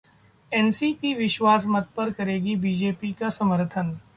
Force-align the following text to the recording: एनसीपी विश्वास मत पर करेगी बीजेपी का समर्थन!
एनसीपी 0.51 1.13
विश्वास 1.13 1.65
मत 1.67 1.89
पर 1.97 2.11
करेगी 2.13 2.55
बीजेपी 2.65 3.11
का 3.13 3.29
समर्थन! 3.31 3.97